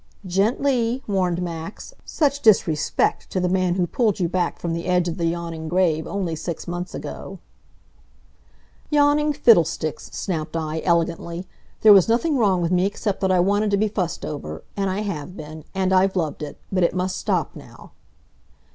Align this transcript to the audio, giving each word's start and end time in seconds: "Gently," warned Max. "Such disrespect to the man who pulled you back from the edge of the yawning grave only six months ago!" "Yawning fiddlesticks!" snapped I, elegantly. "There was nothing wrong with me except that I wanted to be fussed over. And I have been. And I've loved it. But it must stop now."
"Gently," 0.25 1.03
warned 1.05 1.43
Max. 1.43 1.93
"Such 2.05 2.39
disrespect 2.41 3.29
to 3.29 3.39
the 3.39 3.47
man 3.47 3.75
who 3.75 3.85
pulled 3.85 4.19
you 4.19 4.27
back 4.27 4.57
from 4.57 4.73
the 4.73 4.87
edge 4.87 5.07
of 5.07 5.17
the 5.17 5.27
yawning 5.27 5.67
grave 5.69 6.07
only 6.07 6.35
six 6.35 6.67
months 6.67 6.95
ago!" 6.95 7.37
"Yawning 8.89 9.31
fiddlesticks!" 9.31 10.05
snapped 10.09 10.57
I, 10.57 10.81
elegantly. 10.83 11.45
"There 11.81 11.93
was 11.93 12.09
nothing 12.09 12.35
wrong 12.39 12.63
with 12.63 12.71
me 12.71 12.87
except 12.87 13.21
that 13.21 13.31
I 13.31 13.41
wanted 13.41 13.69
to 13.69 13.77
be 13.77 13.87
fussed 13.89 14.25
over. 14.25 14.63
And 14.75 14.89
I 14.89 15.01
have 15.01 15.37
been. 15.37 15.65
And 15.75 15.93
I've 15.93 16.15
loved 16.15 16.41
it. 16.41 16.57
But 16.71 16.81
it 16.81 16.95
must 16.95 17.17
stop 17.17 17.55
now." 17.55 17.91